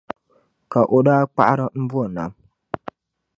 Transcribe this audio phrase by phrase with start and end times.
[0.71, 2.31] Ka o daa kpaɣiri m-bɔ nam.